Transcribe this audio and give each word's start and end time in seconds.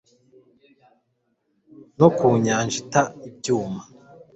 No 1.97 2.07
ku 2.17 2.25
nyanja 2.43 2.75
ita 2.83 3.03
ibyuma 3.29 3.81